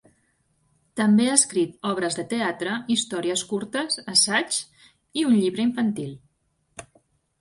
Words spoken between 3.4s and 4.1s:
curtes,